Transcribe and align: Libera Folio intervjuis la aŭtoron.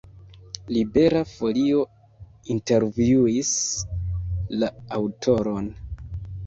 Libera 0.77 1.21
Folio 1.33 1.83
intervjuis 2.55 3.55
la 4.63 4.73
aŭtoron. 5.01 5.71